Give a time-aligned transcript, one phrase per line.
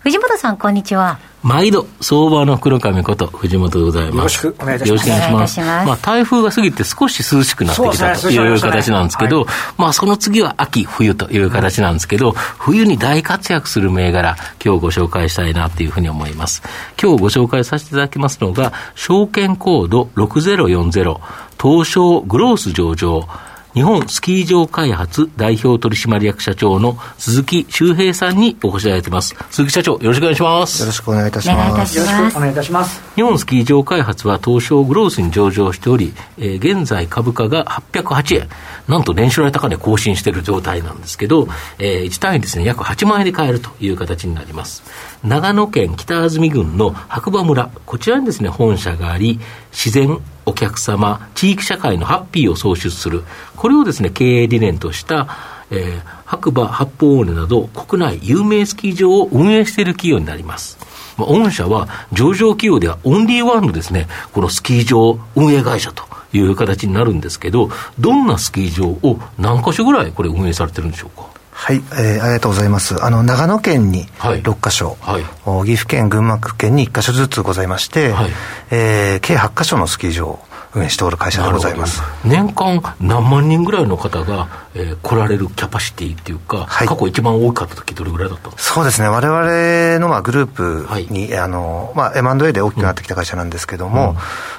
[0.00, 1.18] 藤本さん、こんにちは。
[1.42, 4.16] 毎度、相場の黒髪こと、藤本でございます。
[4.16, 5.08] よろしくお願いいたします。
[5.08, 5.86] よろしくお願いします。
[5.86, 9.46] まあ、台風が過ぎて少し涼しくなってきたという形なんですけど、
[9.78, 16.62] まあ、その次は秋、冬という形なんですけど、冬に大活躍する銘柄、今日ご紹介したいなというふうに思います。
[17.00, 21.18] 今日ご紹介させていただきますのが、証券コード6040、
[21.60, 23.28] 東証グロース上場、
[23.76, 29.36] 日本スキー場開発代表取締役社長の鈴木修平さんにお越しいただいています。
[29.50, 30.80] 鈴木社長、よろしくお願いします。
[30.80, 31.98] よろしくお願いいたします。
[31.98, 33.02] よろしくお願いいたします。
[33.16, 38.48] 日本スキー場開発は東証グロースに上場しており、えー、現在株価が808円。
[38.88, 41.46] なんと年初来高値更新している状態なんですけど、
[41.78, 44.84] えー、1単位ですね、約8万円で買えるという形になります。
[45.26, 49.40] 長野県北安住郡の白馬村、こちらにですね、本社があり、
[49.72, 53.24] 自然お客様、地域社会のハッピーを創出する、
[53.56, 55.26] これをですね、経営理念とした、
[55.72, 60.78] えー、白馬八方尾根など国内有名スキー場を運営している企業になります。
[61.16, 71.35] まあ、御社は上場企業ではオンリーワンのですね、このスキー場運営会社という形になるんですけど、どんなスキー場を何箇所ぐらいこれ運営されてるんでしょうか？
[71.58, 73.02] はい、えー、ありがとうございます。
[73.02, 75.22] あの、長野県に6か所、はい、
[75.64, 78.30] 岐阜県、群馬県に1か所ずつございまして、はい、
[78.70, 80.38] えー、計8か所のスキー場
[80.74, 82.02] 運営しておる会社でございます。
[82.24, 94.16] 年間何万人ぐらいの方が、えー、来られるキャパシティっていうか、はい、過去一番多かった時どれぐらいだったそうですね、われわれのまあグループに、はい、あのまあ、M&A で大きくなってきた会社なんですけども、うん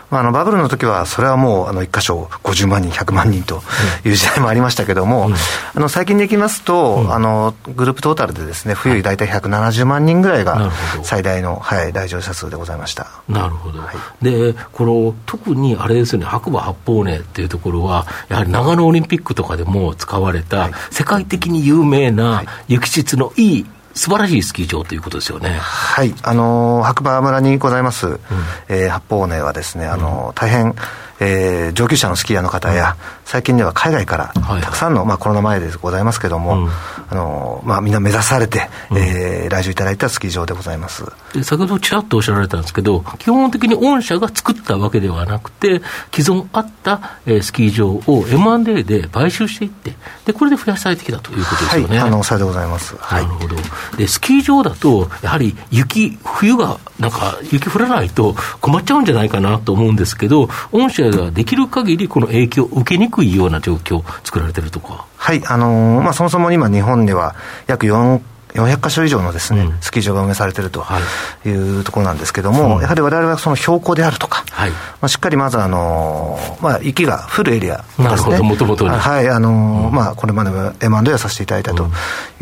[0.10, 3.62] まあ、あのバブルの時は、それはもうあの1箇所50万人、100万人と
[4.06, 10.72] いう時代もありましたけども、うん、あの最近でいきますと、うん、あのグループトータルでですね冬、大体170万人ぐらいが
[11.04, 13.08] 最大の、はい、来場者数でございました。
[13.28, 13.92] なるほど、は
[14.22, 23.66] い、でこの特にあれですよね、白馬八方根っていうところは、やはり長野オリンピックとかでも使われた、世界的に有名な雪質のいい
[23.98, 25.50] 素晴らしいスキー場ということですよね。
[25.50, 28.18] はい、あの白馬村にございます、うん、
[28.70, 30.76] えー、八方根はですね、あの、大変
[31.20, 32.96] えー、上級者のスキーヤーの方や、
[33.26, 36.70] 最近では海外からたくさんの、まあ、コロナ前でございますけれども、
[37.10, 41.04] あのまあ、みんな目指されて、うえー、来場いただいたスキー場でございます。
[41.44, 45.82] 先ほどちらっとおっしゃられたんですけど、基本的に御社が作ったわけではなくて、
[46.16, 49.96] 既存あった、えー、スキー場を M&A で買収していって、
[50.26, 52.00] でこれで増やされてきたということですよね。
[52.00, 53.56] はい、あのされでございます、はい、なるほど。
[53.98, 65.06] でスキー場だと、やはり雪、冬がなんか雪降らないと困っちゃうんじゃないかなと思うんですけど、御社ができる限りこの影響を受けにくいような状況を作られてるとか。
[65.16, 67.36] はい、あのー、まあ、そもそも今日本では
[67.68, 68.22] 約4
[68.54, 70.84] 400か所以上のですね、うん、スキー場が運営されていると
[71.46, 71.50] い。
[71.50, 74.37] うところなんですけれども、はい、やはりわれわれはその標高であるとか、
[74.72, 77.84] はい、まあ、しっかりまず、あのまあ、雪が降るエリアで
[78.18, 81.90] すね、もともとはい、あの、うん、まあ、これまでも M&A をさせていただいたと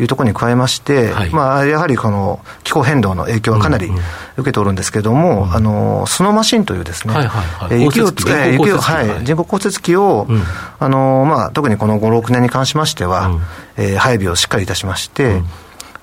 [0.00, 3.90] いうところに加えまして、うん、まあ、やはりこの気候変動の影響はかなり
[4.36, 10.26] 受けておるんですけれども、あのスノーマシンというですね、はいはいはい、雪を、雪を、はい、人工降雪機を、
[10.78, 13.40] あのまあ、特にこの5、6年に関しましては、うん、
[13.76, 15.42] えー、配備をしっかりいたしまして、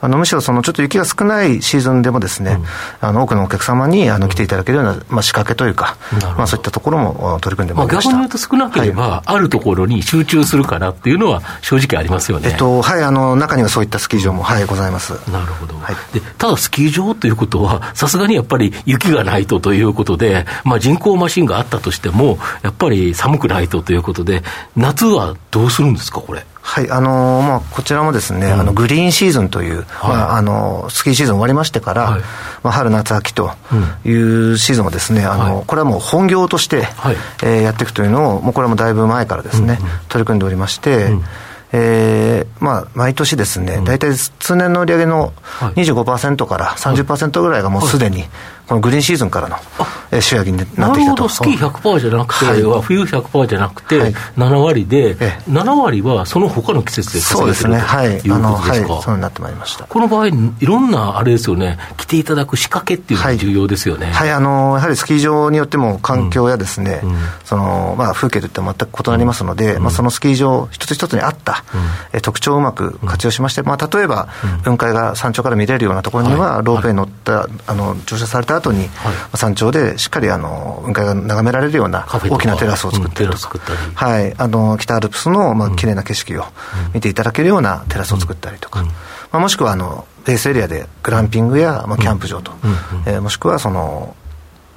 [0.03, 2.57] あのむしろそのちょっと雪が少ないシーズンでもですね、
[3.01, 5.95] うん、あの多くのお客様にあの来ていただけるような、まあ、仕掛けというか、
[6.37, 15.13] まあ、そういったところも取り組んでまいりました、まあ、逆に言うと少なければ、はい、あるところに集中するからっていうのは正直ありますよね、えっとはい、あの中にはそういったスキー場も、はい、ございます。
[15.31, 24.43] なるほど、はい、でただスキー場ということはさすがにやっぱり雪がないとということで、まあ、人工マシンがあったとしてもやっぱり寒くないとということで
[24.75, 26.43] 夏はどうするんですかこれ？
[26.65, 29.85] はい、あのー、まあ、こちらもですね、うん、あのグリーンシーズンという、はい、
[30.15, 32.21] まあ、あのスキーシーズン終わりましてから、はい、
[32.63, 33.51] まあ、春、夏、秋と
[34.05, 41.23] いうシーズンをですね、あの、はい、これはもう本業として、はい、えー、やっていくというのを、もうこれもだいぶ前からですね、うんうん、取り組んでおりまして、うん。
[41.75, 45.33] えーまあ、毎年ですね、大体通年の売り上げの
[45.75, 48.25] 25%から30%ぐらいがもうすでに
[48.67, 50.91] このグリーンシーズンからの仕上げになってきたと。
[50.91, 55.15] なるほど、スキー100%じゃなくて、はい、冬100%じゃなくて、7割で、はい、
[55.49, 59.85] 7割はその他の季節で稼げてると、はい、いうことですか、はい、そうなってまいりました。
[59.85, 60.31] この場合、い
[60.61, 64.31] ろんなあれですよね、来ていただく仕掛けっていうのが重要ですよね、はい。
[64.31, 71.63] あのやはりスキー場によっても環境やですね、うん、そのまあ、風景といって全く異なりますので、うん、まあ、そのスキー場一つ一つに合った、
[72.13, 74.27] うん、特徴をうまく活用しまして、まあ、例えば、
[74.63, 86.45] 雲海が山頂から見れるようなところには、ロープウェイに乗った、あの乗車されたった後に、はい、山頂でしっかりあの雲海が眺められるような大きなテラスを作ったりとか、うん、はい、あの北アルプスの、まあ綺麗な景色を
[86.93, 88.83] 見ていただけるようなテラスを作ったりとか、
[89.31, 92.51] まあ、もしくはあのベースエリアでグランピングや、まあ、キャンプ場と、
[93.07, 94.15] えー、もしくはその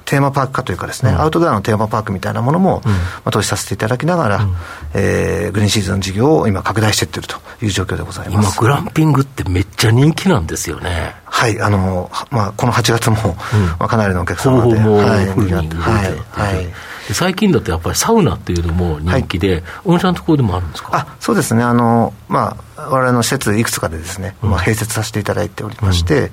[0.07, 4.55] テーマパーク化というかですね、うん、アウトドアのテーマパークみたいなものも、うん、まあ、投資させていただきながら、うん、
[4.95, 8.57] えー、グリーンシーズン事業を今拡大していってるという状況でございます。
[8.57, 11.13] 今グランピングってめっちゃ人気なんですよね。
[11.25, 13.35] はいあの、まあ、この8月も、
[13.79, 17.13] まあ、かなりのお客様で、ほぼはい、はいはい。
[17.13, 20.89] 最近だとやっぱりサウナっていうのも人気で、はい、御社のところでもあるんですか？
[20.93, 21.63] あそうですね。
[21.63, 26.31] あの、まあ、我々の施設いくつかでですね、まあ、併設させていただいておりまして、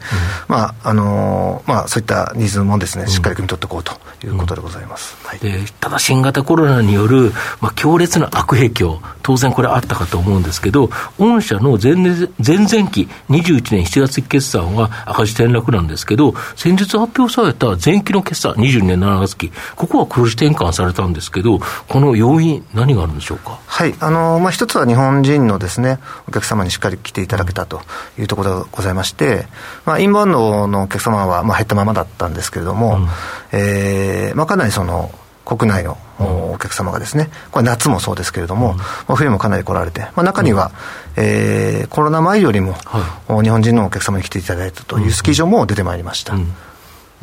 [0.49, 3.93] まああのまあ、そういったニーズもですね、しっかり汲み取っていこうと
[4.26, 23.58] いうことでございます、はい、でただ新型コロナによる、まあ、強烈な悪影響、当然これあったかと思うんですけど、御社の前年前々期、21年7月期決算は赤字転落なんですけど、先日発表された前期の決算、22年7月期、ここは黒字転換されたんですけど、この要因、何があるんでしょうか？
[23.67, 23.94] はい。
[24.00, 25.84] あのまあ、一つは日本人のですね
[26.29, 27.81] お客様にしっかり来ていただけたと
[28.19, 29.47] いうところでございまして、
[29.85, 33.09] まあ、インバウンドのお客様はまあ減ったままだったんですけれども、うん、
[33.53, 35.11] えー、まあ、かなりその
[35.45, 38.77] 国内のお客様がですね、これ夏もそうですけれども、
[39.09, 40.73] うん、冬もかなり来られて、まあ、中には、
[41.17, 46.35] うん、えー、コロナ前よりも、はい、日本人のお客様に来ていただいたというスキー場も出てまいりました。
[46.35, 46.53] うん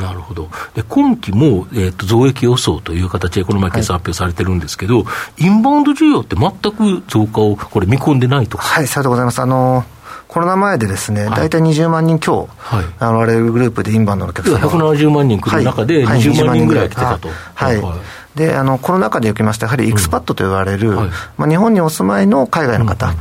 [0.02, 0.50] なるほど。
[0.74, 9.40] で、今期も、えっ、ー、と、増益予想という形でこの前決算発表されてるんですけど、はい、インバウンド需要って全く増加をこれ見込んでないとはい、さようでございます。
[9.40, 9.86] あの
[10.32, 14.70] コロナ前でですね、大体20万人強、はい、あの我々グループでインバウンドのお客様が。
[14.70, 17.28] 170万人来る中で、20万人ぐらい来てたと。
[17.54, 17.82] はい。
[17.82, 18.00] はい。
[18.34, 23.14] であのコロナ禍でおきまして、やはりエクスパットと言われる、うんはい、まあ、日本にお住まいの海外の方、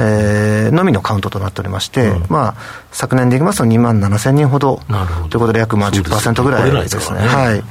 [0.00, 2.54] えのみのカウントとなっておりまして、うん、まあ、
[2.90, 4.80] 昨年でいきますと2万7000人ほど
[5.28, 7.18] ということで、約まあ10%ぐらいですね。
[7.18, 7.62] はい。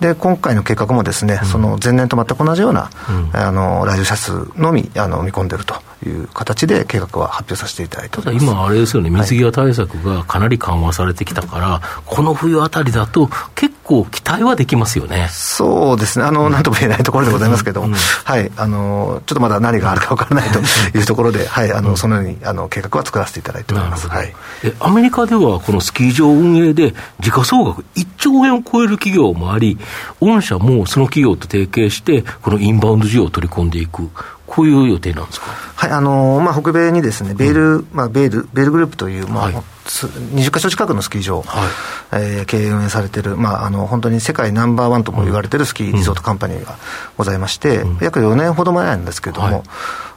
[0.00, 5.76] で今回の計画もですね、うん、その前年と全く同じような、うん、あの来場者数のみあの見込んでると
[6.08, 15.28] いう形で計画は発表させていただいてただ今、あれですよね、水際対策がかなり緩和されてきたから、はい、この冬あたりだと、結構期待はできますよね。
[15.30, 18.50] そうですね、あのなんとも言えないところでございますけど、うん、はい。
[18.56, 20.60] あの、ちょっとまだ何があるか分からないと
[20.98, 24.34] いうところで、はい、あのそのようにあの計画は作らせていただいております、はい、
[24.64, 29.78] えアメリカでは、このスキー場運営で、時価総額1兆円を超える企業もあり、
[30.20, 34.10] 御社もその企業と提携して、このインバウンド需要を取り込んでいく、
[34.52, 41.68] こういう予定なんですか、はいあのまあ、北米にですね、ベール、うん、まあ、ベールベールグループという、まあはい、20か所近くのスキー場、はい。
[42.12, 46.76] えー、経営運営されている、まあ、あの本当に世界ナンバーワンとも言われているスキーリゾートカンパニーが
[47.16, 49.62] ございまして、うん、約4年ほど前なんですけれども、はい、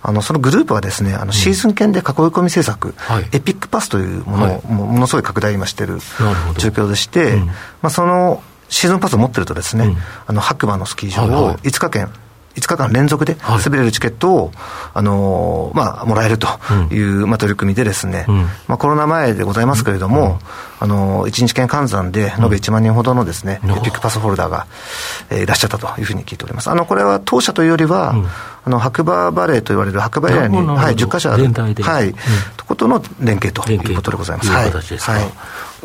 [0.03, 5.99] あのそのグループはですね、あのシーズン券で囲い込み政策、はい、エピックパスというものを、ものすごい拡大今している
[6.57, 7.53] 状況でして、うん、ま
[7.83, 9.97] あ、そのシーズンパスを持ってるとですね、うん、
[10.27, 12.11] あの白馬のスキー場を5日間、
[12.55, 14.55] 5日間連続で滑れるチケットを、はい、
[14.95, 16.47] あのまあ、もらえると
[16.91, 18.35] いう、うん、まあ、取り組みでですね、うん、
[18.67, 20.37] まあ、コロナ前でございますけれども、うん、
[20.79, 24.67] あの1日券換算で延べ1万人ほどのですね、エピックパスホルダーが、
[25.29, 26.69] えー、いらっしゃったというふうに聞いております。
[26.69, 28.15] あのこれは当社というよりは、
[28.63, 32.15] あの白馬バレーと言われる白馬エリアに、はい、10か所ある、はい、
[32.57, 34.49] とことの連携ということでございます。
[34.49, 34.65] はい、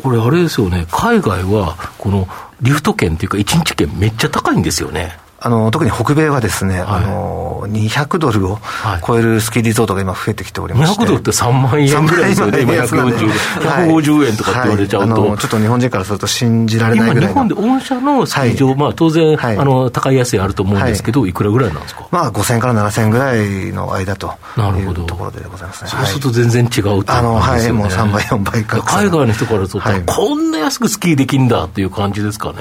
[0.01, 2.27] これ、あれですよね、海外は、この
[2.61, 5.17] リフト券というか、1日券、めっちゃ高いんですよね。
[5.43, 8.59] あの特に北米はですね、はい、あの200ドルを
[9.05, 13.29] 超えるスキーリゾートが今増えてきておりまして、200ドルって3万円ぐらいですよね、今140、
[13.59, 17.31] 150円とかって言われちゃうと、はい、ちょっと日本人からすると信じられないぐらい。
[17.31, 24.35] 今、日本で御社のスキー場、はい、まあ当然、あの高い安いあると思うんですけど、い、くらぐらいなんですか、まあ、5000から7000円ぐらいの間と
[24.77, 25.89] いうところでございますね。
[25.89, 32.57] そうすると全然違うう、あのはい、もう3倍、4倍か海外の人からすると、こんな安くスキーできんだっていう感じですかね。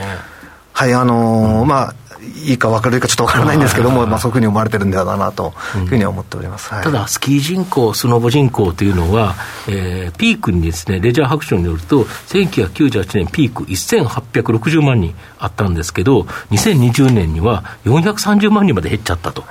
[0.72, 9.34] はい、あのー、まあ、いいか分かるかちょっと分からないんですけども、まあ、そういうふうに思われてるんではなというふうには思っております、はい、ただ、スキー人口、スノボ人口というのは、
[9.68, 19.44] えー、ピークにですね、レジャー白書によると、1998年ピーク1860万人あったんですけど、2020年には430万人まで減っちゃったと。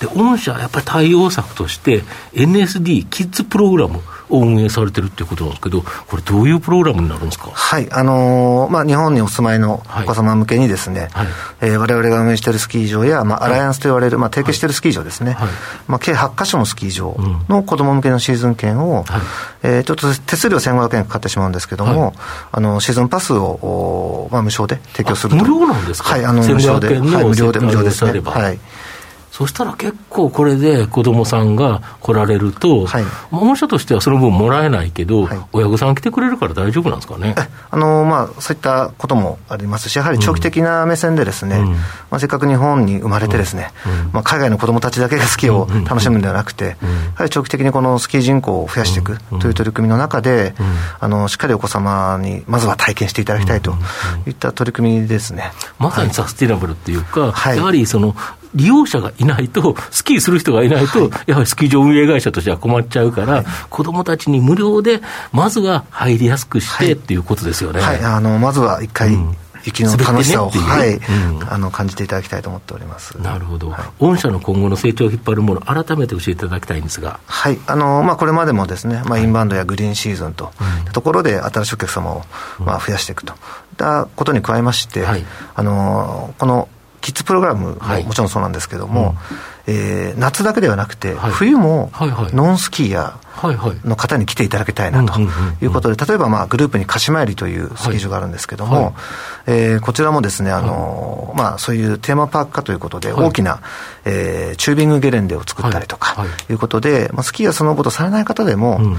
[0.00, 2.02] で、御社はやっぱり対応策として、
[2.34, 11.26] NSD キッズプログラム、を運営されてるっていうことなんですけど、これ、どういうプログラムになるんですか、はいあのー、まあ、日本にお住まいのお子様向けにですね、はい。
[11.60, 15.48] えー、我々が運営しているスキー場や、まあ、アライアンスと言われる、まあ、提携しているスキー場ですね、はい。
[15.86, 17.16] まあ、計8か所のスキー場
[17.48, 19.22] の子供向けのシーズン券を、はい。
[19.62, 22.12] えー、ちょっと手数料1500円かかってしまうんですけども、はい、
[22.52, 25.44] あのシーズンパスを、まあ、無償で提供すると。
[25.44, 26.10] 無料なんですか？
[26.10, 28.20] はい、あの無料で、はい、無料で、無料ですね。
[28.20, 28.58] はい
[29.36, 37.34] そしたら結構これで子供さんが来られると、はい、保護者としてはその分もらえないけど、はい、親御さん来てくれるから大丈夫なんですかね。
[37.70, 41.78] あのまあ、そういったこともありますし、やはり長期的な目線でですね、うん、ま
[42.12, 43.72] あ、せっかく日本に生まれてですね、
[44.06, 46.76] うん、まあ、海外の子供たちだけがスキーを楽しむんではなくて、や
[47.16, 50.54] はり長期的にこのスキー人口を増やしていくという取り組みの中で、
[50.98, 53.74] あのしっかりお子様にまずは体験していただきたいと
[54.26, 55.50] いった取り組みですね。
[55.78, 58.16] まさにサスティナブルっていうか、はい、やはりその
[58.56, 65.00] 利用者がいないと、スキーする人がいないと、やはりスキー場運営会社としては困っちゃうから、はい、子どもたちに無料で、
[65.32, 67.80] まずは入りやすくして、っていうことですよね。
[67.80, 69.36] はい、あのまずは一回、うん。
[69.66, 71.00] 雪の楽しさを、ね、はい、う。
[71.00, 73.20] ん、あの感じていただきたいと思っております。
[73.20, 77.58] なるほど、はい、御社の今後の成長を引っ張るもの、改めて教えていただきたいんですが、はい。
[77.66, 80.52] あのまあ、これまでもですね、まあ、インバウンドやグリーンシーズンと
[80.88, 82.24] いところで、新しいお客様を、
[82.60, 83.32] まあ、増やしていくと。
[83.32, 83.38] いっ
[83.76, 86.68] たことに加えまして、はい、あのこの
[87.06, 89.14] キッズプログラムももちろんそうなんですけども、はい、
[89.68, 91.92] えー、夏だけではなくて、はい、冬も
[92.32, 98.94] ノンスキーヤーの方に来ていただきたいなということで、例えばまあグループに鹿島りというスキー場があるんですけども、はい、
[99.46, 103.60] えー、こちらもですね、あのまあ、そういうテーマパーク化ということで、大きな、
[104.06, 108.96] えー、チュービングゲレンデを作ったりとかいうことで、まあ、スキーやスノーボードされない方でも、うん。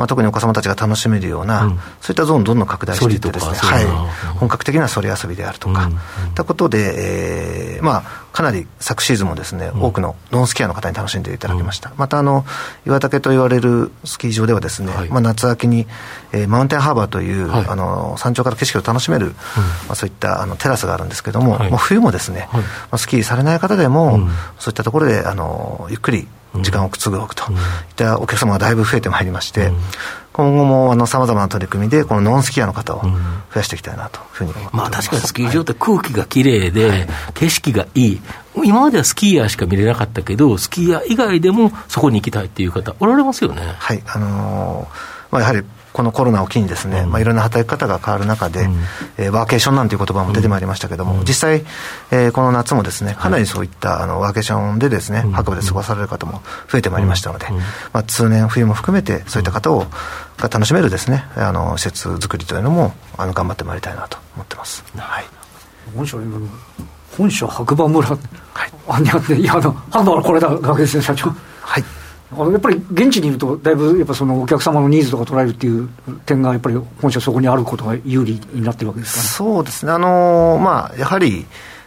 [0.00, 3.84] まあ、特にお子様たちが楽しめるような、うん、そういったゾーンをどんどん拡大していってですね、はい、
[4.38, 5.98] 本格的なそれ遊びであるとか、うん、っ
[6.34, 8.02] たことで、えー、まあ、
[8.32, 11.92] かなり昨シーズンもですね、うん、多くのノンスキーの方に楽しんでいただきました。
[11.98, 12.46] また、あの、
[12.86, 15.86] 岩竹と言われるスキー場ではですね、はい、まあ、夏秋に、
[16.32, 19.34] えー、マウンテンハーバーという、はい、あの、山頂から景色を楽しめる、
[19.86, 22.62] まあ、そういったあのテラスがあるんですけども、冬もですね、ま
[22.92, 24.18] あ、スキーされない方でも、
[24.58, 27.44] そういったところで、あの、ゆっくり時間をくつぐおくと。
[27.44, 27.58] いっ
[27.96, 29.72] たお客様がだいぶ増えてまいりまして、
[30.32, 33.08] 今後もさまざまな取り組みで、このノンスキーヤーの方を増
[33.56, 36.72] やしていきたいなというふうに思ってまあ、確かにスキー場って空気がきれい。
[36.72, 38.20] で、景色がいい、
[38.64, 43.62] 今まではスキーヤーしか見れなかったけど、スキーヤー以外でもそこに行きたいっていう方、おられますよね。
[43.78, 48.76] はい、あのー、まあ、やはりこのコロナを機にですね、うん、まあ、いろんな働き方が変わる中で、うん、
[49.18, 51.64] えー、ワーケーションなんていう言葉も出てまいりましたけども、うん、実際、
[52.10, 57.46] えー、この夏もですね、かなりそういった、あのワーケーションでですね、白馬で過ごされる方も増えてまいりましたので、
[57.92, 59.86] まあ、通年、冬も含めて、そういった方を、
[60.38, 64.84] が楽しめるですね、あの施設作りというのも、あの頑張ってまいりたいなと思ってます。
[64.96, 65.24] はい。
[65.94, 66.16] 本社
[67.16, 68.18] 本社白馬村、はい、
[68.88, 71.34] あいやあの白馬はこれだだけですね社長
[72.36, 75.88] やっぱり現地にいると、だいぶやっぱそのお客様のニーズとか捉えるっていう
[76.26, 81.44] 点が、やっぱり本社そこにあることが有利になってるわけですか、ね、そうですね、あのまあ、やはり、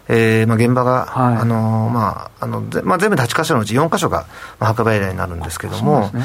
[0.09, 4.25] えーまあ、現場が、はい、あのまああのまあ、全部で8か所のうち4か所が、
[4.59, 6.21] まあ、白馬エリアになるんですけれども、ね、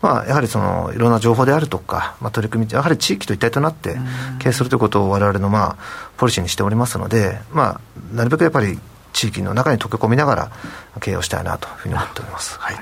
[0.00, 3.98] まあ、やはりそのいろんな情報であるとか、まあ、取り組み、やはり地域と一体となって
[4.38, 5.76] 経営するということをわれわれの、まあ、
[6.16, 8.78] ポリシーにしておりますので、まあ、なるべくやっぱり
[9.12, 10.52] 地域の中に溶け込みながら
[11.00, 12.58] 経営をしたいなというふうに思っております。
[12.58, 12.76] はい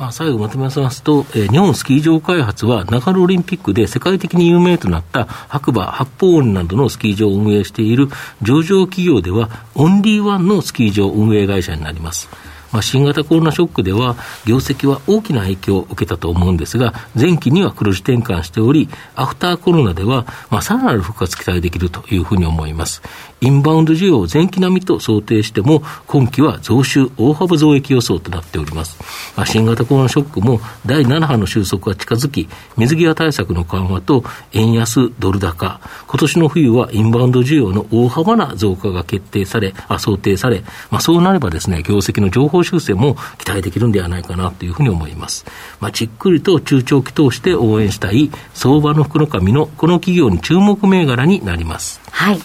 [0.00, 8.08] まあ、最後まとめますと、えー、日本スキー場開発は長野オリンピックで世界的に有名となった白馬、八方尾などのスキー場を運営している
[8.40, 12.30] 上場企業ではオンリーワンのスキー場運営会社になります。
[12.72, 14.16] まあ、新型コロナショックでは、
[14.46, 23.02] 業績は大きな影響を受けたと思うんですが、前期には黒字転換しており、アフターコロナでは、まあ、さらなる復活期待できるというふうに思います。
[23.40, 28.98] インバウンド需要を前期並みと想定しても、今期は増収大幅増益予想となっております。
[29.36, 45.46] まあ、新型コロナショックも第7波の収束が近づき、水際対策の緩和と円安ドル高、今年の冬はインバウンド需要の大幅な増加が決定され、あ想定され、まあ、そうなればですね、業績の情報修正も期待できるんではないかなというふうに思います。
[45.80, 52.00] まあ、じっくりと中長期通して応援したい相場の福の神のこの企業に注目銘柄になります。
[52.10, 52.40] はい。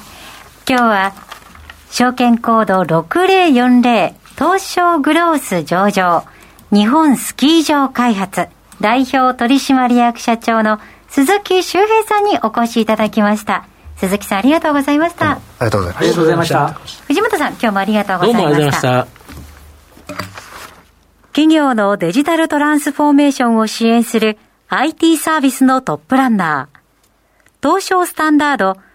[0.68, 1.14] 今日は、
[1.92, 6.26] 証券コード6040東証グロース上場
[6.72, 8.48] 日本スキー場開発
[8.82, 13.68] 代表取締役社長の鈴木修平さんにお越しいただきました。
[13.98, 15.34] 鈴木さんありがとうございました。
[15.34, 16.02] ありがとうございました。
[16.02, 16.68] ありがとうございました。
[17.06, 18.50] 藤本さん、今日もありがとうございました。
[18.50, 19.26] どうもありがとうございました。
[21.32, 26.80] 企業のデジタルトランスフォーメーションを支援する IT サービスのトップランナー。
[27.62, 28.78] 東証スタンダード